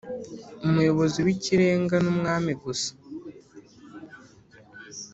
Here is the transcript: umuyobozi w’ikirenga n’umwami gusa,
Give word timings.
umuyobozi 0.65 1.19
w’ikirenga 1.25 1.95
n’umwami 2.03 2.51
gusa, 2.63 2.91